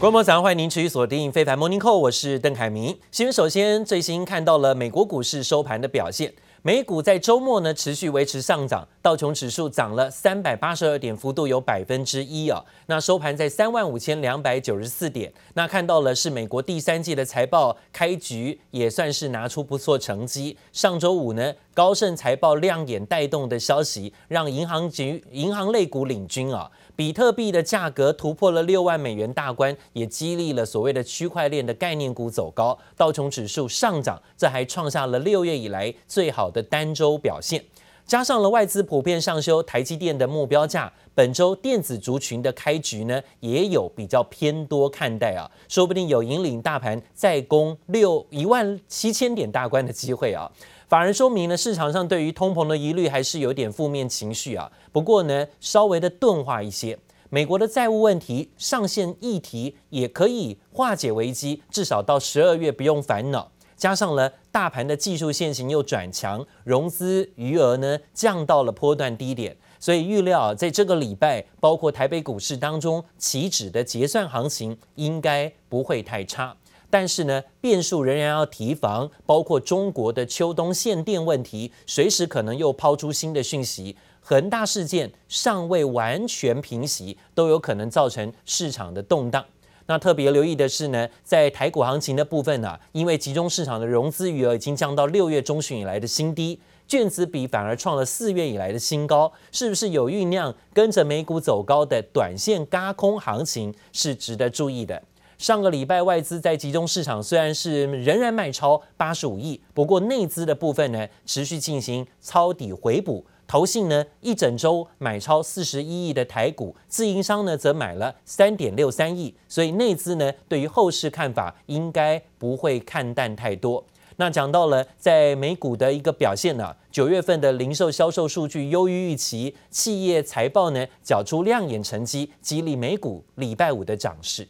[0.00, 2.98] 观众早上欢迎您持续锁定非凡 Morning Call，我是邓凯明。
[3.10, 6.32] 新闻首先最新看到了美国股市收盘的表现。
[6.62, 12.62] 美股在周末呢持续维持上涨，道琼指数涨了三百八十二点，幅度有百分之一啊。
[12.86, 15.30] 那收盘在三万五千两百九十四点。
[15.54, 20.56] 那看到了是美国第三季的财报开局也算是拿出不错成绩。
[20.72, 26.70] 上周五呢，高盛财报亮眼带动的消息，让银行局银行类股领军啊。
[27.00, 32.78] 比特币的价格突破了六万美元大关，也激励了所谓的区块链的概念股走高。
[32.94, 37.64] 道琼指数上涨，这还创下了六月以来最好的单周表现。
[38.04, 50.52] 加上了外资普遍上修台积电的目标价，本周电子族群的开局呢，也有比较偏多看待啊，说不定有引领大盘再攻六一万七千点大关的机会啊。
[50.90, 54.68] 反而说明呢，市场上对于通膨的疑虑还是有点负面情绪啊。
[54.90, 56.98] 不过呢，稍微的钝化一些。
[57.28, 63.52] 美国的债务问题上限议题也可以化解危机，至少到十二月不用烦恼。
[63.76, 76.56] 加上了大盘的技术线型又转强，融资余额呢降到了波段低点，所以预料啊在这个礼拜，包括台北股市当中期指的结算行情应该不会太差。
[76.90, 83.96] 但是呢，变数仍然要提防，包括中国的秋冬限电问题，随时可能又抛出新的讯息。
[84.22, 89.44] 恒大事件尚未完全平息，都有可能造成市场的动荡。
[89.86, 105.02] 那特别留意的是呢，在台股行情的部分呢、因为集中市场的融资余额已经降到六月中旬以来的新低，券资比反而创了四月以来的新高，是不是有酝酿跟着美股走高的短线轧空行情，是值得注意的。
[105.40, 123.82] 上个礼拜外资在集中市场虽然是仍然卖超八十五亿，不过内资的部分呢持续进行抄底回补，投信呢一整周买超四十一亿的台股，自营商呢则买了三点六三亿，所以内资呢对于后市看法应该不会看淡太多。
[124.16, 134.46] 那讲到了在美股的一个表现呢，九月份的零售销售数据优于预期，企业财报呢缴出亮眼成绩，激励美股礼拜五的涨势。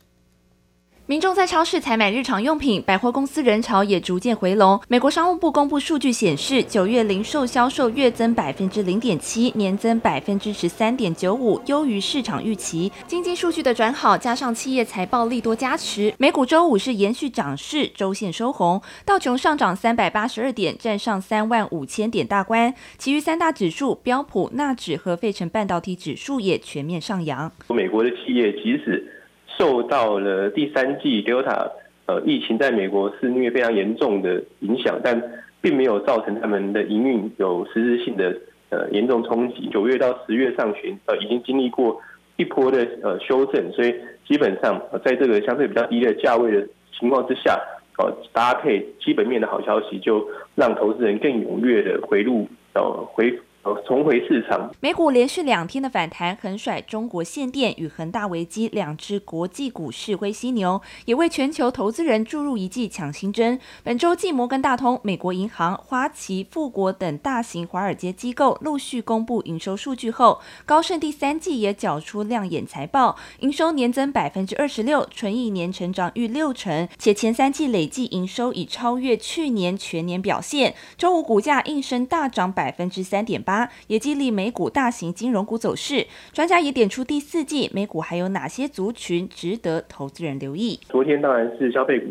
[1.11, 4.81] 民众在超市采买日常用品，百货公司人潮也逐渐回笼。
[4.87, 12.93] 美国商务部公布数据显示，九月零售销售月增百分之零点七，年增百分之十三点九五，优于市场预期。
[13.09, 18.81] 经济数据的转好，加上企业财报利多加持，美股周五是延续涨势，周线收红。
[19.05, 22.73] 道琼上涨三百八十二点，站上三万五千点大关。
[22.99, 27.51] 其余三大指数标普、纳指和费城半导体指数也全面上扬。
[27.71, 29.20] 美国的企业即使
[29.61, 31.71] 受到了第三季 Delta
[32.07, 35.23] 呃疫情在美国肆虐非常严重的影响，但
[35.61, 38.35] 并没有造成他们的营运有实质性的
[38.71, 39.69] 呃严重冲击。
[39.71, 42.01] 九月到十月上旬呃已经经历过
[42.37, 43.95] 一波的呃修正，所以
[44.27, 46.67] 基本上在这个相对比较低的价位的
[46.99, 47.61] 情况之下，
[47.99, 52.83] 呃搭配基本面的好消息，就让投资人更踊跃的回入呃
[53.13, 53.39] 回。
[53.87, 63.59] 重回市场，美股连续两天的反弹，横甩中国限电与恒大危机两只国际股市灰犀牛，也为全球投资人注入一剂强心针。
[63.83, 80.75] 本周，继摩根大通、美国银行、花旗、富国等大型华尔街机构陆续公布营收数据后，高盛第三季也缴出亮眼财报，营收年增百分之二十六，纯益年成长逾六成，且前三季累计营收已超越去年全年表现。
[80.97, 83.50] 周五股价应声大涨百分之三点八。
[83.87, 90.79] 也激励美股大型金融股走势，专家也点出第四季美股还有哪些族群值得投资人留意。
[90.89, 92.07] 昨天当然是消费股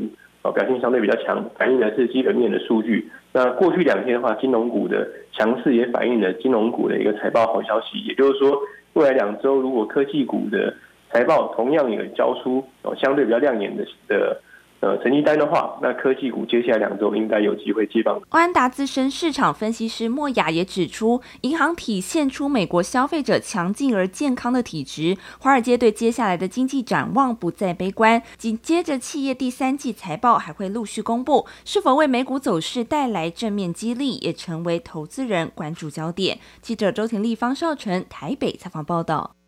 [0.51, 3.09] 表现相对比较强，反映的是基本面的数据。
[3.31, 7.99] 那过去两天的话，金融股的强势也反映了金融股的一个财报好消息。
[8.07, 8.59] 也就是说，
[8.93, 10.73] 未来两周如果科技股的
[11.11, 12.63] 财报同样也交出
[12.97, 14.41] 相对比较亮眼的的。
[14.81, 18.21] 呃，成绩单的话，那科技股接下来两周应该有机会接棒。
[18.29, 25.17] 安达资深市场分析师莫雅也指出，银行体现出美国消费者强劲而健康的体质。
[25.39, 28.23] 华尔街对接下来的经济展望不再悲观。
[28.37, 36.39] 紧接着，企业第三季财报还会陆续公布，是否为美股走势带来正面激励，也成为投资人关注焦点。
[36.61, 39.38] 记者周婷丽、方少成台北采访报道。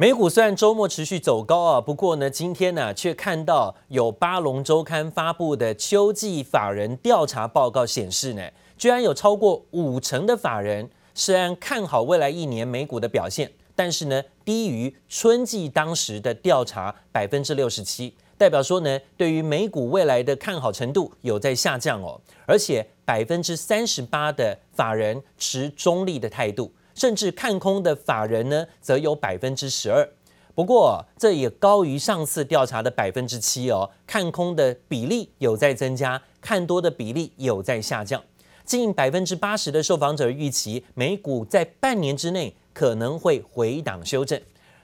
[0.00, 26.72] 美股虽然周末持续走高啊，不过呢，今天呢却看到有巴龙周刊发布的秋季法人调查报告显示呢，居然有超过五成的法人虽然看好未来一年美股的表现，但是呢低于春季当时的调查百分之六十七，代表说呢对于美股未来的看好程度有在下降哦，而且百分之三十八的法人持中立的态度。
[26.98, 30.06] 甚至看空的法人呢，则有百分之十二。
[30.52, 38.20] 不过这也高于上次调查的百分之七哦，看空的比例有在增加，看多的比例有在下降。
[38.64, 44.38] 近百分之八十的受访者预期美股在半年之内可能会回档修正。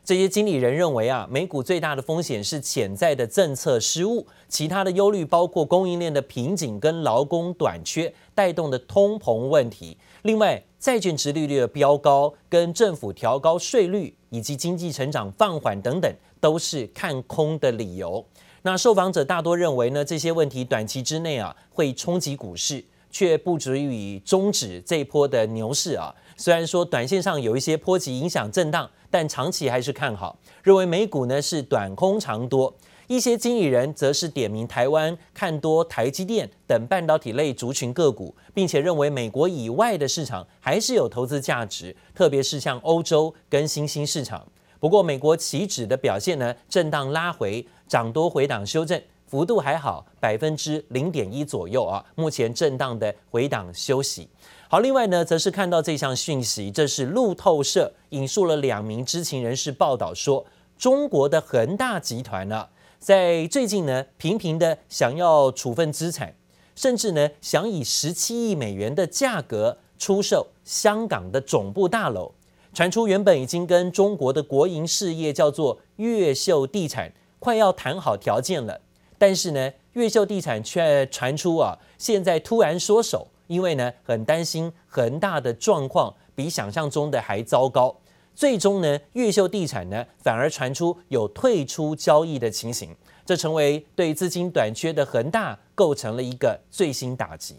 [0.05, 9.97] 这些经理人认为啊，美股最大的风险是潜在的政策失误，其他的忧虑包括供应链的瓶颈跟劳工短缺带动的通膨问题。
[10.23, 18.23] 另外，债券殖利率的飙高跟政府调高税率以及经济成长放缓等等，都是看空的理由。
[18.61, 22.85] 那受访者大多认为呢，这些问题短期之内啊会冲击股市。
[23.11, 26.13] 却不足以终止这一波的牛市啊！
[26.37, 32.75] 虽然说短线上有一些波及影响震荡，但长期还是看好，认为美股呢是短空长多。
[33.07, 44.47] 一些经理人则是点名台湾看多台积电等半导体类族群个股，并且认为美国以外的市场还是有投资价值，特别是像欧洲跟新兴市场。
[44.81, 49.01] 不过美国期指的表现呢，震荡拉回，涨多回档修正。
[49.27, 52.05] 幅度还好，百分之零点一左右啊。
[52.15, 54.29] 目前震荡的回档休息。
[54.69, 60.45] 好，另外呢，则是看到这项讯息，这是路透社引述了两名知情人士报道说，
[60.79, 62.69] 中国的恒大集团呢、
[63.05, 66.35] 在最近呢，频频的想要处分资产，
[66.75, 72.33] 甚至呢，想以十七亿美元的价格出售香港的总部大楼。
[72.73, 78.81] 传出原本已经跟中国的国营事业叫做越秀地产快要谈好条件了。
[79.19, 87.95] 但是呢，越秀地产却传出啊，现在突然缩手，因为呢，很担心恒大的状况比想象中的还糟糕。
[88.35, 92.95] 最终呢，越秀地产呢反而传出有退出交易的情形，
[93.25, 97.57] 这成为对资金短缺的恒大构成了一个最新打击。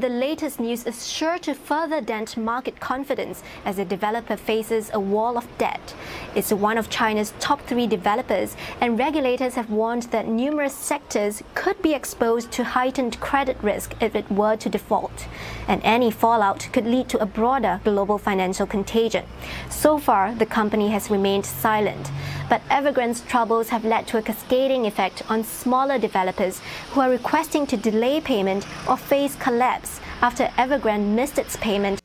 [0.00, 5.00] The latest news is sure to further dent market confidence as the developer faces a
[5.00, 5.92] wall of debt.
[6.36, 11.82] It's one of China's top three developers, and regulators have warned that numerous sectors could
[11.82, 15.26] be exposed to heightened credit risk if it were to default.
[15.66, 19.24] And any fallout could lead to a broader global financial contagion.
[19.68, 22.12] So far, the company has remained silent.
[22.48, 26.60] But Evergrande's troubles have led to a cascading effect on smaller developers
[26.94, 31.98] who are requesting to delay payment or face collapse after Evergrande missed its payment.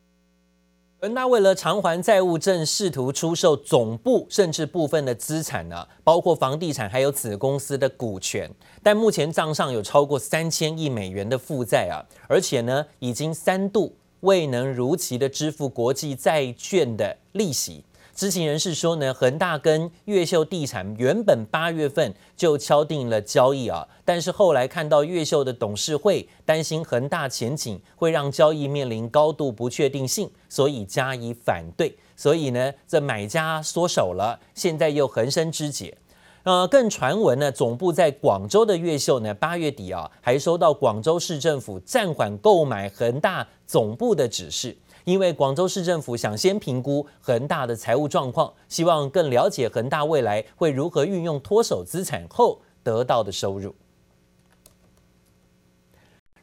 [0.99, 8.49] 恒大为了偿还债务，正试图出售总部甚至部分的资产呢，包括房地产还有子公司的股权。
[8.81, 17.83] 但目前账上有超过三千亿美元的负债啊，而且呢，已经三度未能如期的支付国际债券的利息。
[18.15, 31.97] 知情人士说呢，恒大跟越秀地产原本八月份就敲定了交易啊，但是后来看到越秀的董事会担心恒大前景会让交易面临高度不确定性，所以加以反对。
[32.15, 35.97] 所以呢，这买家缩手了，现在又横生枝节。
[36.43, 44.77] 呃，更传闻呢，总部在广州的越秀呢，八月底啊，还收到广州市政府暂缓购买恒大总部的指示。
[45.05, 53.75] 因为广州市政府想先评估恒大的财务状况，希望更了解恒大未来会如何运用脱手资产后得到的收入。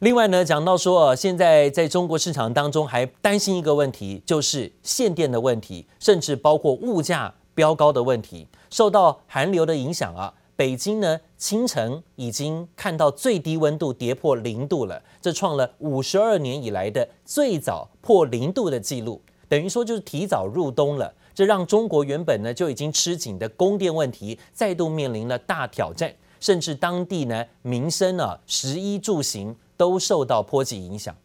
[0.01, 10.33] 另外呢，讲到说，现在在中国市场当中还担心一个问题，就是限电的问题，甚至包括物价飙高的问题，受到寒流的影响啊。
[10.61, 21.14] 北京呢，清晨已经看到最低温度跌破零度了，这创了五十二年以来的最早破零度的记录，等于说就是提早入冬了。
[21.33, 31.17] 这让中国原本呢就已经吃紧的供电问题再度面临了大挑战，甚至当地呢民生啊，食衣住行都受到波及影响。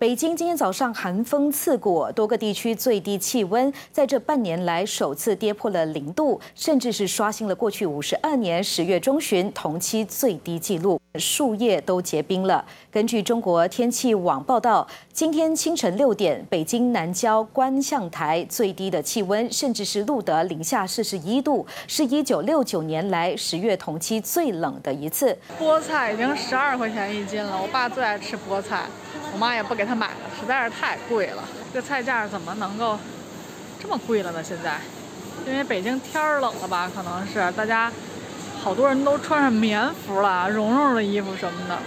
[0.00, 12.64] 北京今天早上寒风刺骨，多个地区最低气温在这半年来首次跌破了零度，甚至是刷新了过去五十二年十月中旬同期最低纪录，树叶都结冰了。
[12.90, 25.36] 根据中国天气网报道，今天清晨六点，北京南郊观象台最低的气温甚至是录得零下四十一度，是一九六九年来十月同期最冷的一次。
[25.60, 28.86] 菠菜已经十二块钱一斤了，我爸最爱吃菠菜。
[29.40, 31.42] 妈也不给他买了，实在是太贵了。
[31.72, 32.98] 这菜价怎么能够
[33.80, 34.44] 这么贵了呢？
[34.44, 34.78] 现在，
[35.46, 36.90] 因为北京天儿冷了吧？
[36.94, 37.90] 可能是大家
[38.62, 41.78] 好多人都穿上棉服了，绒绒的衣服什么的。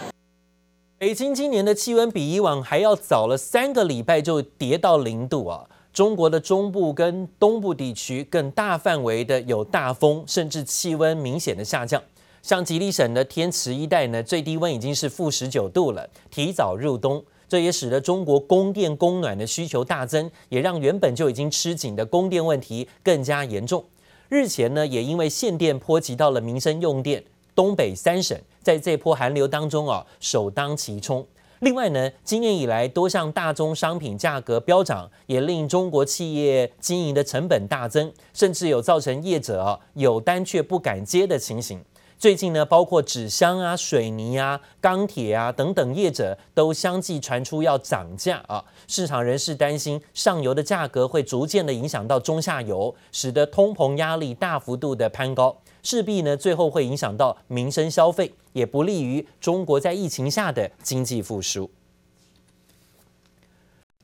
[0.98, 5.66] 北京今年的气温比以往还要早了三个礼拜就跌到零度啊！
[5.92, 12.02] 中国的中部跟东部地区更大范围的有大风，甚至气温明显的下降。
[12.42, 17.24] 像吉林省的天池一带呢，最低温已经是负十九度了，提早入冬。
[17.54, 23.86] 这也使得中国供电供暖的需求大增，也让原本就已经吃紧的供电问题更加严重。
[24.28, 31.24] 日前呢，也因为限电波及到了民生用电，东北三省在这波寒流当中啊，首当其冲。
[31.60, 41.80] 另外呢，今年以来多项大宗商品价格飙涨，也令中国企业经营的成本大增，甚至有造成业者啊有单却不敢接的情形。
[42.24, 48.64] 最近呢，包括纸箱啊、水泥啊、钢铁啊等等业者都相继传出要涨价啊。
[48.88, 61.70] 市场人士担心上游的价格会逐渐的影响到中下游，使得通膨压力大幅度的攀高，势必呢最后会影响到民生消费，也不利于中国在疫情下的经济复苏。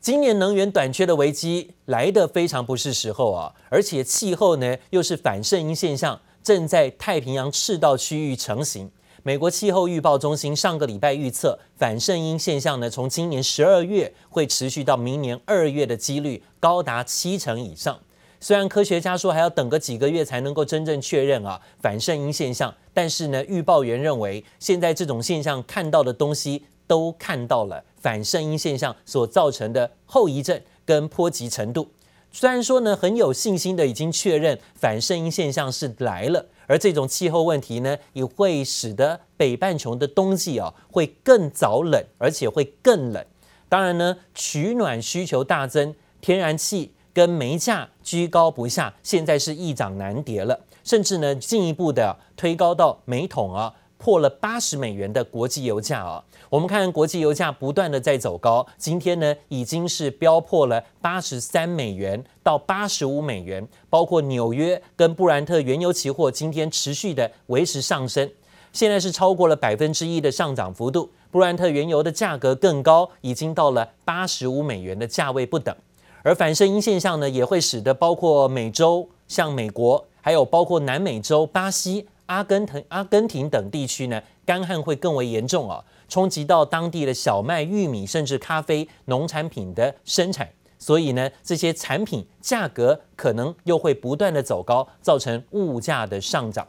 [0.01, 6.19] 今年能源短缺的危机来得非常不是时候啊，而且气候呢又是反圣婴现象。
[6.43, 8.89] 正在太平洋赤道区域成型。
[9.21, 17.99] 美国气候预报中心上个礼拜预测，反圣婴现象呢，从今年十二月会持续到明年二月的几率高达七成以上。
[18.39, 31.89] 虽然科学家说还要等个几个月才能够真正确认啊反圣婴现象，但是呢，预报员认为现在这种现象看到的东西都看到了反圣婴现象所造成的后遗症跟波及程度。
[32.31, 43.25] 虽然说呢，很有信心的已经确认反圣婴现象是来了，而这种气候问题呢，也会使得北半球的冬季啊会更早冷，而且会更冷。
[43.67, 56.23] 当然呢，取暖需求大增，天然气跟煤价居高不下，现在是易涨难跌了，甚至呢进一步的推高到每桶啊破了八十美元的国际油价啊。
[56.49, 68.27] 我们看国际油价不断的在走高，今天呢已经是飙破了八十三美元到八十五美元，包括纽约跟布兰特原油期货今天持续的维持上升，
[68.73, 71.11] 现在是超过了百分之一的上涨幅度。
[71.29, 75.75] 布兰特原油的价格更高，已经到了八十五美元的价位不等。
[76.23, 85.83] 而反声音现象呢，也会使得包括美洲、像美国，还有包括南美洲、巴西、阿根廷、阿根廷等地区呢，干旱会更为严重啊。
[86.07, 96.67] 冲击到当地的小麦、玉米，甚至咖啡农产品的生产，所以呢，这些产品价格可能又会不断的走高，造成物价的上涨。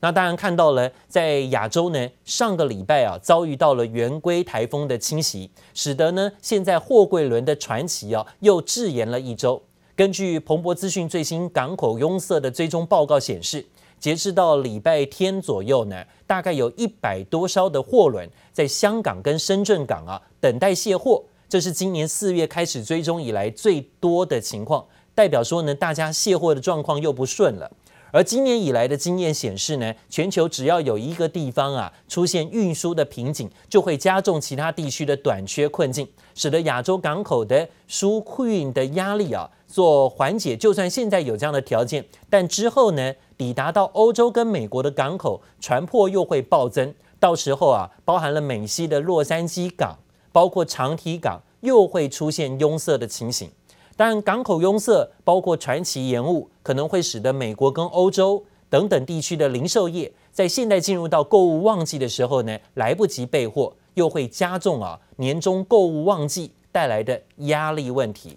[0.00, 9.62] 那当然看到了，在亚洲呢，上个礼拜啊，遭遇到了圆规台风的侵袭，使得呢，现在货柜轮的传奇啊，又滞延了一周。
[9.96, 13.64] 根据彭博资讯最新港口拥塞的追踪报告显示，
[13.98, 27.70] 截至到礼拜天左右呢，大概有一百多艘的货轮在香港跟深圳港啊等待卸货，这是今年四月开始追踪以来最多的情况，代表说呢，大家卸货的状况又不顺了。
[28.14, 40.56] 而今年以来的经验显示呢，全球只要有一个地方啊出现运输的瓶颈，就会加重其他地区的短缺困境，使得亚洲港口的输运的压力啊做缓解。
[40.56, 43.12] 就算现在有这样的条件，但之后呢？
[43.36, 49.98] 抵达到欧洲跟美国的港口，船舶又会暴增，到时候啊，包含了美西的洛杉矶港，
[50.30, 53.50] 包括长堤港，又会出现拥塞的情形。
[53.96, 68.36] 但港口拥塞，包括船期延误，可能会使得美国跟欧洲等等地区的零售业，在现在进入到购物旺季的时候呢，来不及备货，又会加重啊年终购物旺季带来的压力问题。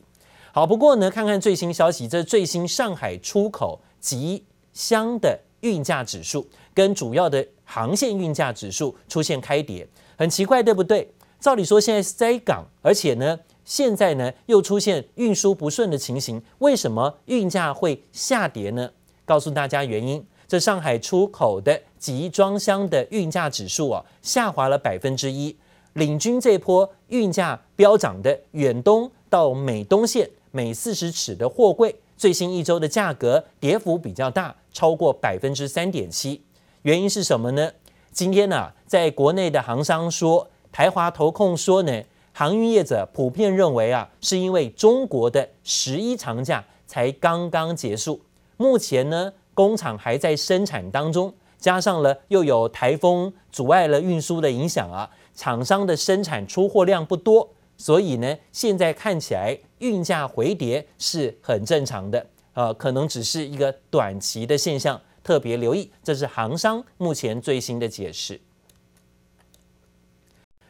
[0.51, 9.87] 好，不过呢，看看最新消息，这最新上海出口及箱的运价指数跟主要的航线运价指数出现开跌，
[10.17, 11.11] 很奇怪，对不对？
[11.39, 18.89] 照理说现在塞港，而且呢，现在呢又出现运输不顺的情形，为什么运价会下跌呢？
[19.23, 25.55] 告诉大家原因，这上海出口的集装箱的运价指数啊，下滑了百分之一，
[25.93, 31.95] 领军这波运价飙涨的远东到美东线每四十尺的货柜。
[32.17, 36.41] 最新一周的价格跌幅比较大，超过百分之三点七。
[36.81, 37.71] 原因是什么呢？
[38.11, 48.21] 今天呢、啊，在国内的行商说，台华投控说呢，航运业者普遍认为啊，是因为中国的十一长假才刚刚结束，
[48.57, 57.49] 目前呢，工厂还在生产当中，加上了又有台风阻碍了运输的影响啊，厂商的生产出货量不多。
[57.79, 65.91] 所以呢，现在看起来运价回跌是很正常的，呃，可能只是一个短期的现象，特别留意。
[66.03, 68.39] 这是航商目前最新的解释。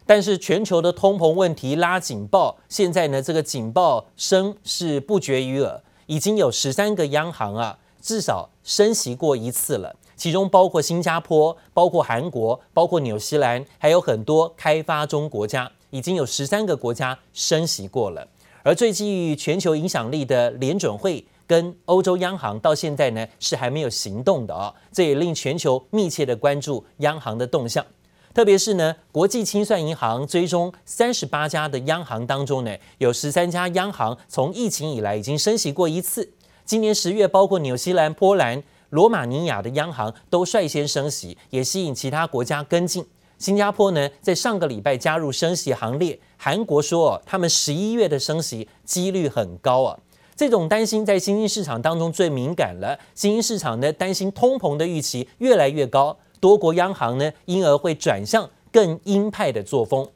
[0.08, 15.72] 但是全球的通膨问题拉警报，现在呢，这个警报声是不绝于耳，已经有十三个央行啊，至少升息过一次了，其中包括新加坡、包括韩国、包括纽西兰，还有很多开发中国家。
[15.90, 18.28] 已经有十三个国家升息过了，
[18.62, 27.84] 而最具全球影响力的联准会跟欧洲央行到现在呢是还没有行动的啊，这也令全球密切的关注央行的动向。
[28.38, 36.34] 特别是呢，国际清算银行追踪三十八家的央行当中呢，有十三家央行从疫情以来已经升息过一次。
[36.64, 43.04] 今年十月，包括纽西兰、波兰、罗马尼亚的央行都率先升息，也吸引其他国家跟进。
[43.40, 46.20] 新加坡呢，在上个礼拜加入升息行列。
[46.38, 49.98] 韩国说，哦，他们十一月的升息几率很高啊。
[50.36, 56.16] 这种担心在新兴市场当中最敏感了，新兴市场呢担心通膨的预期越来越高。
[56.40, 60.08] 多国央行呢，因而会转向更鹰派的作风。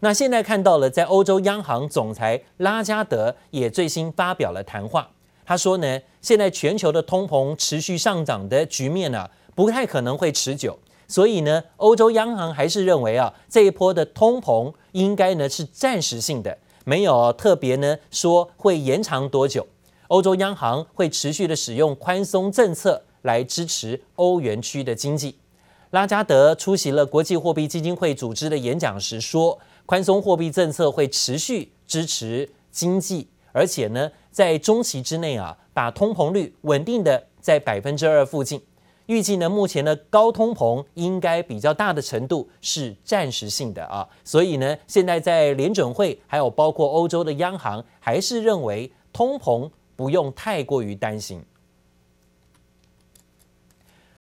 [0.00, 5.10] 那现在看到了，在欧洲央行总裁拉加德也最新发表了谈话。
[5.44, 10.78] 他说呢，现在全球的通膨持续上涨的局面呢、啊，不太可能会持久。
[11.08, 19.66] 所以呢，欧洲央行还是认为啊，这一波的通膨应该呢是暂时性的，没有特别呢说会延长多久。
[20.08, 25.38] 欧洲央行会持续的使用宽松政策来支持欧元区的经济。
[25.90, 38.60] 拉加德出席了国际货币基金会组织的演讲时说，宽松货币政策会持续支持经济，而且呢，在中期之内啊，把通膨率稳定的在百分之二附近。
[39.06, 51.42] 预计呢，目前的高通膨应该比较大的程度是暂时性的啊，所以呢，现在在联准会还有包括欧洲的央行，还是认为通膨不用太过于担心。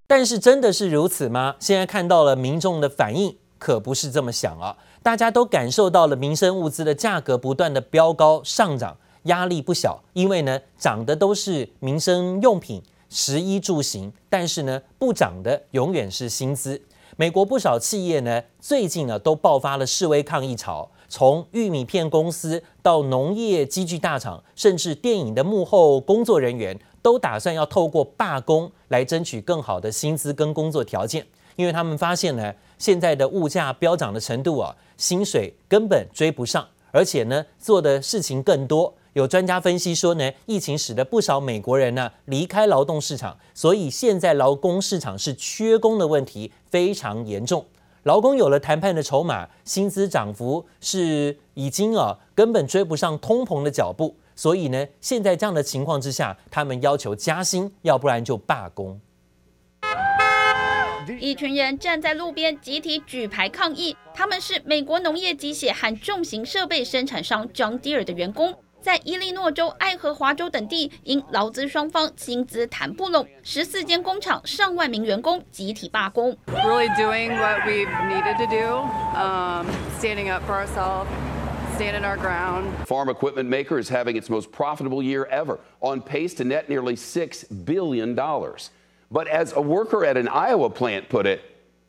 [0.06, 1.56] 但是真的是如此吗？
[1.58, 4.76] 现在看到了民众的反应，可不是这么想啊！
[5.02, 10.02] 大家都感受到了民生物资的价格不断的飙高上涨，压力不小。
[10.12, 16.82] 因为呢，涨的都是民生用品、食衣住行，但是呢，不涨的永远是薪资。
[17.16, 26.78] 美国不少企业呢，最近呢都爆发了示威抗议潮，从玉米片公司到农业机具大厂，甚至电影的幕后工作人员。
[27.04, 38.94] 都打算要透过罢工来争取更好的薪资跟工作条件，因为他们发现呢，现在的物价飙涨的程度啊，薪水根本追不上，而且呢，做的事情更多。
[39.12, 47.66] 有专家分析说呢，疫情使得不少美国人呢离开劳动市场，所以现在劳工市场是缺工的问题非常严重。
[48.04, 54.16] 劳工有了谈判的筹码，薪资涨幅是已经啊根本追不上通膨的脚步。
[54.36, 59.00] 所以呢，现在这样的情况之下，他们要求加薪，要不然就罢工。
[61.20, 76.34] 一群人站在路边集体举牌抗议，他们是美国农业机械和重型设备生产商 John Deere 的员工，在伊利诺州、爱荷华州等地，因劳资双方薪资谈不拢，十四间工厂上万名员工集体罢工。
[76.46, 78.80] Really doing what we've needed to do,
[79.14, 79.66] um,
[80.00, 81.06] standing up for ourselves.
[81.74, 82.72] Stand our ground.
[82.86, 86.94] Farm equipment maker is having its most profitable year ever, on pace to net nearly
[86.94, 88.14] $6 billion.
[88.14, 91.40] But as a worker at an Iowa plant put it,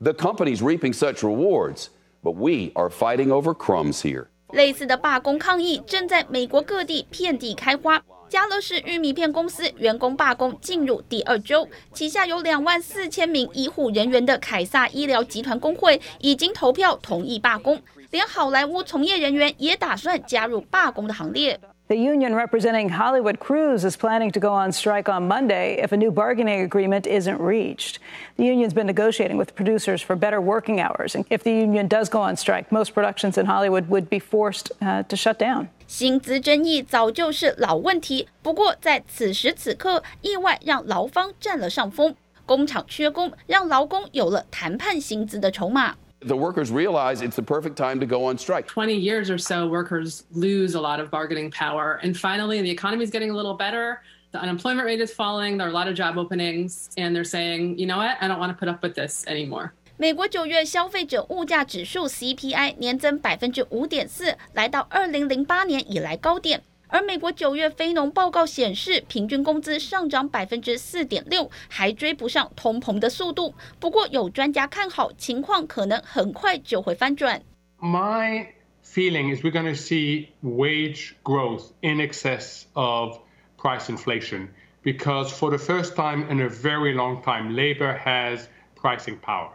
[0.01, 1.91] the company's reaping such rewards,
[2.23, 4.29] but we are fighting over crumbs here.
[4.53, 8.01] 类似的罢工抗议正在美国各地遍地开花。
[8.27, 17.79] 家乐市玉米片公司员工罢工进入第二周，旗下有两万四千名医护人员的凯撒医疗集团工会已经投票同意罢工。
[18.15, 21.59] 连好莱坞从业人员也打算加入罢工的行列。
[21.87, 26.11] The union representing Hollywood crews is planning to go on strike on Monday if a new
[26.11, 27.97] bargaining agreement isn't reached.
[28.37, 31.13] The union's been negotiating with producers for better working hours.
[31.13, 34.71] And if the union does go on strike, most productions in Hollywood would be forced
[34.81, 35.67] uh, to shut down.
[35.85, 42.15] 薪资争议早就是老问题，不过在此时此刻，意外让劳方占了上风。
[42.45, 45.95] 工厂缺工，让劳工有了谈判薪资的筹码。
[46.24, 48.66] the workers realize it's the perfect time to go on strike.
[48.66, 51.98] 20 years or so, workers lose a lot of bargaining power.
[52.02, 54.02] And finally, the economy is getting a little better.
[54.32, 55.56] The unemployment rate is falling.
[55.56, 56.90] There are a lot of job openings.
[56.98, 58.18] And they're saying, you know what?
[58.20, 59.72] I don't want to put up with this anymore.
[59.96, 66.62] 美国九月消费者物价指数 CPI 年增百分之五点四，来到二零零八年以来高点。
[66.88, 73.54] 而美国九月非农报告显示，平均工资上涨百分之四点六，还追不上通膨的速度。
[73.78, 77.42] 不过，有专家看好，情况可能很快就会翻转。
[77.78, 78.48] My
[78.84, 83.18] feeling is we're going to see wage growth in excess of
[83.56, 84.48] price inflation
[84.82, 89.50] because for the first time in a very long time, labor has pricing power.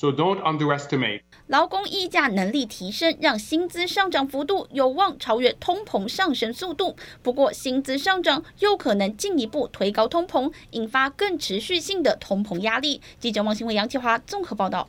[0.00, 1.22] So don't underestimate.
[1.48, 6.94] 劳工议价能力提升，让薪资上涨幅度有望超越通膨上升速度。
[7.20, 13.00] 不过，薪资上涨又可能进一步推高通膨，引发更持续性的通膨压力。
[13.18, 14.88] 记者王新伟、杨启华综合报道。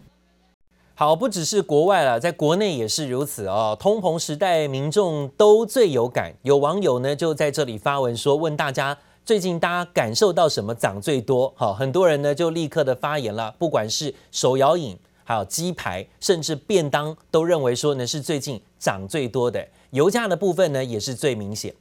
[0.94, 3.76] 好，不只是国外了，在国内也是如此哦。
[3.80, 6.36] 通膨时代，民众都最有感。
[6.44, 9.00] 有网友呢就在这里发文说，问大家。
[9.30, 11.54] 最近大家感受到什么涨最多？
[11.56, 19.68] 好，很多人呢就立刻的发言了，不管是手摇饮，还有鸡排，甚至便当，都认为说呢是最近涨最多的。
[19.92, 21.76] 油价的部分呢也是最明显。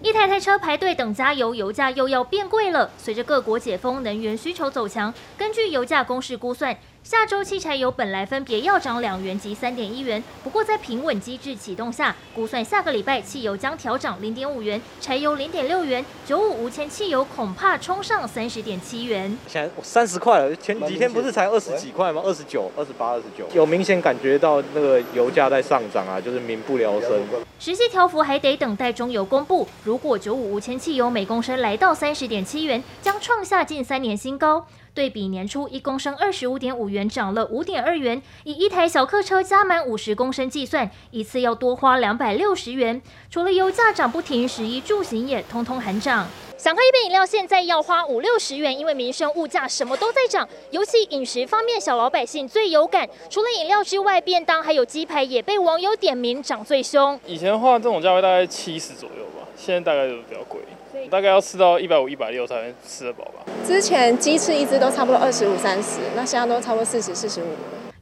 [0.00, 2.88] 一台台车排队等加油，油价又要变贵了。
[2.96, 6.78] 随着各国解封，能源需求走强，根据油价公式估算。
[7.06, 19.38] 下周汽柴油本来分别要涨两元及三点一元，不过在平稳机制启动下，估算下个礼拜汽油将调涨零点五元，柴油零点六元，九五无铅汽油恐怕冲上三十点七元。
[19.46, 22.22] 现在三十块了，前几天不是才二十几块吗？
[22.24, 27.22] 二十九、二十八、二十九，有明显感觉到那个油价在上涨啊，就是民不聊生。
[27.60, 29.68] 实际调幅还得等待中油公布。
[29.84, 34.66] 如果九五无铅汽油每公升来到三十点七元，将创下近三年新高。
[34.96, 38.20] 对比年初一公升二十五点五元，涨了五点二元。
[38.44, 43.02] 以一台小客车加满五十公升计算，一次要多花两百六十元。
[43.30, 46.26] 除了油价涨不停，食衣住行也通通喊涨。
[46.56, 50.48] 想喝一杯饮料，现在要花五六十元，因为民生物价什么都在涨。
[50.70, 53.06] 尤其饮食方面，小老百姓最有感。
[53.28, 57.20] 除了饮料之外，便当还有鸡排也被网友点名涨最凶。
[57.26, 60.62] 以前的话，这种价位大概七十左右吧，现在大概就比较贵。
[61.10, 63.44] 大概要吃到一百五、一百六才能吃得饱吧。
[63.66, 67.46] 之前鸡翅一只都差不多二十五、三十，那现在都差不多四十、四十五。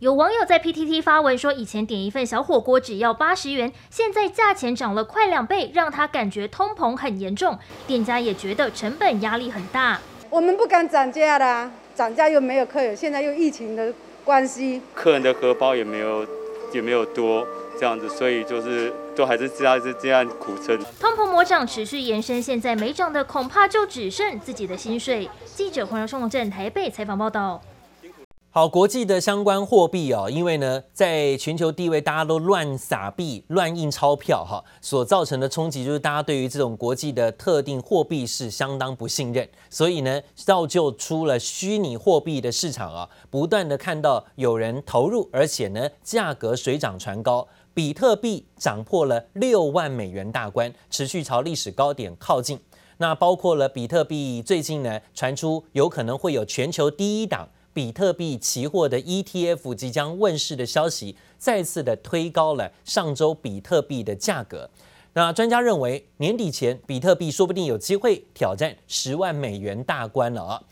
[0.00, 7.58] 有网友在 PTT 发文说，以前点一份小火锅只要八十元，现在价钱涨了快两倍，让他感觉通膨很严重。
[7.86, 10.00] 店家也觉得成本压力很大。
[10.28, 13.92] 我们不敢涨价啦，涨价又没有客人，现在又疫情的
[14.24, 16.26] 关系，客人的荷包也没有
[16.72, 17.46] 也没有多。
[17.76, 20.78] 这样子，所以就是都还是这样是这样苦撑。
[21.00, 25.28] 通膨魔掌持续延伸，现在没涨的恐怕就只剩自己的薪水。
[25.54, 27.60] 记者黄荣松龙台北采访报道。
[28.56, 47.48] 好，国际的相关货币哦，因为呢，在全球地位大家都乱撒币、乱印钞票哈，所造成的冲击就是大家对于这种国际的特定货币是相当不信任，所以呢，造就出了虚拟货币的市场啊，不断的看到有人投入，而且呢，价格水涨船高。
[47.74, 52.60] 比特币涨破了六万美元大关，持续朝历史高点靠近。
[52.98, 64.70] 那包括了比特币最近呢，传出有可能会有全球第一档比特币期货的 ETF 即将问世的消息，再次的推高了上周比特币的价格。
[65.12, 70.62] 那专家认为，年底前比特币说不定有机会挑战十万美元大关了啊。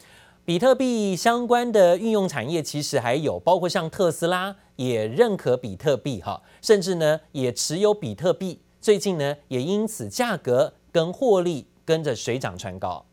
[0.45, 13.05] 比特币相关的运用产业其实还有，包括像特斯拉也认可比特币哈，甚至呢也持有比特币，最近呢也因此价格跟获利跟着水涨船高。